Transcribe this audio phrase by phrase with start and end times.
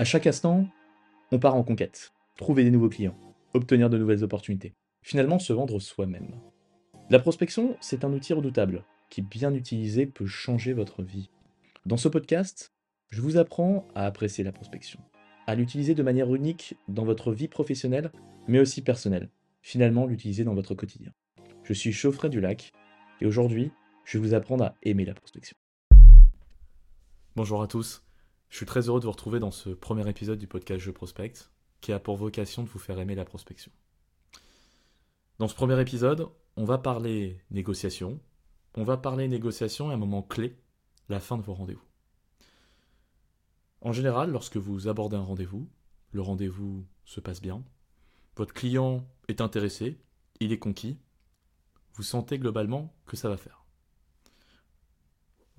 [0.00, 0.66] À chaque instant,
[1.30, 3.18] on part en conquête, trouver des nouveaux clients,
[3.52, 6.40] obtenir de nouvelles opportunités, finalement se vendre soi-même.
[7.10, 11.28] La prospection, c'est un outil redoutable qui, bien utilisé, peut changer votre vie.
[11.84, 12.72] Dans ce podcast,
[13.10, 15.00] je vous apprends à apprécier la prospection,
[15.46, 18.10] à l'utiliser de manière unique dans votre vie professionnelle,
[18.48, 19.28] mais aussi personnelle,
[19.60, 21.12] finalement l'utiliser dans votre quotidien.
[21.62, 22.72] Je suis Chauffret du Lac,
[23.20, 23.70] et aujourd'hui,
[24.06, 25.58] je vais vous apprendre à aimer la prospection.
[27.36, 28.02] Bonjour à tous,
[28.50, 31.34] je suis très heureux de vous retrouver dans ce premier épisode du podcast Je Prospect,
[31.80, 33.70] qui a pour vocation de vous faire aimer la prospection.
[35.38, 38.20] Dans ce premier épisode, on va parler négociation,
[38.74, 40.58] on va parler négociation à un moment clé,
[41.08, 41.86] la fin de vos rendez-vous.
[43.82, 45.70] En général, lorsque vous abordez un rendez-vous,
[46.10, 47.64] le rendez-vous se passe bien,
[48.36, 50.00] votre client est intéressé,
[50.40, 50.98] il est conquis,
[51.94, 53.64] vous sentez globalement que ça va faire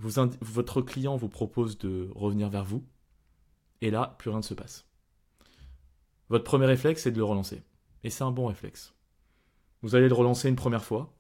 [0.02, 2.86] votre client vous propose de revenir vers vous,
[3.82, 4.88] et là, plus rien ne se passe.
[6.30, 7.64] Votre premier réflexe, c'est de le relancer.
[8.04, 8.94] Et c'est un bon réflexe.
[9.82, 11.14] Vous allez le relancer une première fois,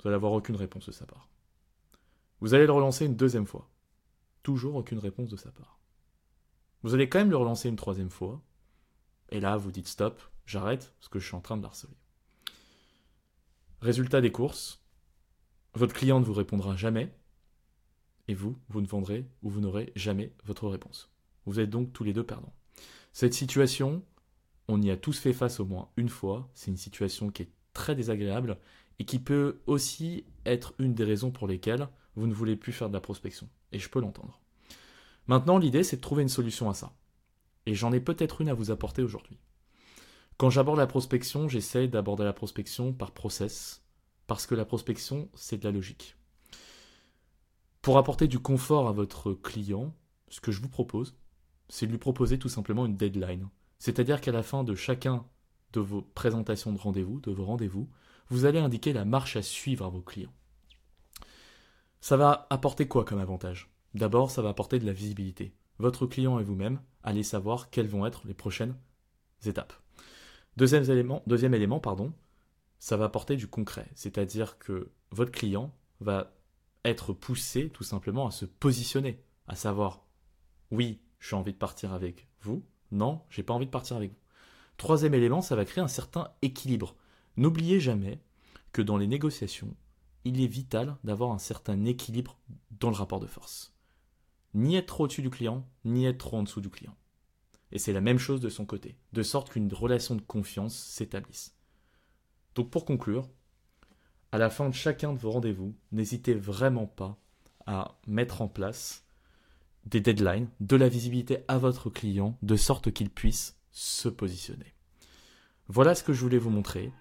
[0.00, 1.28] vous allez avoir aucune réponse de sa part.
[2.40, 3.68] Vous allez le relancer une deuxième fois,
[4.42, 5.78] toujours aucune réponse de sa part.
[6.82, 8.40] Vous allez quand même le relancer une troisième fois,
[9.30, 11.96] et là, vous dites stop, j'arrête, parce que je suis en train de l'harceler.
[13.80, 14.80] Résultat des courses,
[15.74, 17.12] votre client ne vous répondra jamais,
[18.28, 21.10] et vous, vous ne vendrez ou vous n'aurez jamais votre réponse.
[21.46, 22.52] Vous êtes donc tous les deux perdants.
[23.12, 24.02] Cette situation,
[24.68, 27.50] on y a tous fait face au moins une fois, c'est une situation qui est
[27.72, 28.58] très désagréable
[28.98, 32.88] et qui peut aussi être une des raisons pour lesquelles vous ne voulez plus faire
[32.88, 33.48] de la prospection.
[33.72, 34.40] Et je peux l'entendre.
[35.26, 36.92] Maintenant, l'idée, c'est de trouver une solution à ça.
[37.66, 39.38] Et j'en ai peut-être une à vous apporter aujourd'hui.
[40.36, 43.82] Quand j'aborde la prospection, j'essaie d'aborder la prospection par process,
[44.26, 46.17] parce que la prospection, c'est de la logique.
[47.88, 49.94] Pour apporter du confort à votre client,
[50.28, 51.16] ce que je vous propose,
[51.70, 53.48] c'est de lui proposer tout simplement une deadline.
[53.78, 55.24] C'est-à-dire qu'à la fin de chacun
[55.72, 57.88] de vos présentations de rendez-vous, de vos rendez-vous,
[58.28, 60.34] vous allez indiquer la marche à suivre à vos clients.
[62.02, 63.70] Ça va apporter quoi comme avantage?
[63.94, 65.54] D'abord, ça va apporter de la visibilité.
[65.78, 68.76] Votre client et vous-même allez savoir quelles vont être les prochaines
[69.46, 69.72] étapes.
[70.58, 72.12] Deuxième élément, deuxième élément pardon,
[72.80, 73.88] ça va apporter du concret.
[73.94, 76.34] C'est-à-dire que votre client va
[76.84, 80.04] être poussé tout simplement à se positionner, à savoir
[80.70, 84.18] oui, j'ai envie de partir avec vous, non, j'ai pas envie de partir avec vous.
[84.76, 86.94] Troisième élément, ça va créer un certain équilibre.
[87.36, 88.20] N'oubliez jamais
[88.72, 89.74] que dans les négociations,
[90.24, 92.38] il est vital d'avoir un certain équilibre
[92.70, 93.74] dans le rapport de force.
[94.54, 96.96] Ni être trop au-dessus du client, ni être trop en dessous du client.
[97.72, 101.54] Et c'est la même chose de son côté, de sorte qu'une relation de confiance s'établisse.
[102.54, 103.28] Donc pour conclure,
[104.32, 107.18] à la fin de chacun de vos rendez-vous, n'hésitez vraiment pas
[107.66, 109.04] à mettre en place
[109.86, 114.74] des deadlines, de la visibilité à votre client, de sorte qu'il puisse se positionner.
[115.68, 116.92] Voilà ce que je voulais vous montrer.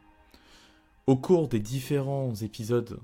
[1.05, 2.99] Au cours des différents épisodes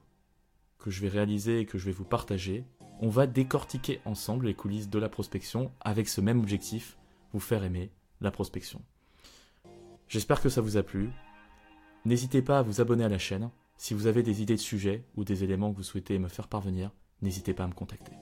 [0.80, 2.66] que je vais réaliser et que je vais vous partager,
[3.00, 6.98] on va décortiquer ensemble les coulisses de la prospection avec ce même objectif,
[7.34, 7.92] vous faire aimer
[8.22, 8.82] la prospection.
[10.08, 11.10] J'espère que ça vous a plu.
[12.06, 15.06] N'hésitez pas à vous abonner à la chaîne si vous avez des idées de sujets
[15.16, 16.92] ou des éléments que vous souhaitez me faire parvenir,
[17.22, 18.14] n'hésitez pas à me contacter.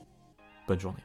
[0.68, 1.04] Bonne journée.